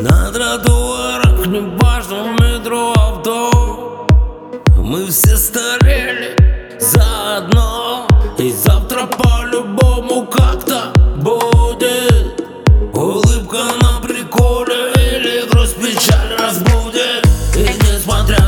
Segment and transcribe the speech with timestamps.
[0.00, 4.06] На тротуарах не важно метро авто.
[4.76, 6.36] Мы все старели
[6.80, 8.06] заодно.
[8.38, 12.40] И завтра по-любому как-то будет.
[12.94, 17.26] Улыбка на приколе или грусть печаль разбудит.
[17.54, 18.41] И несмотря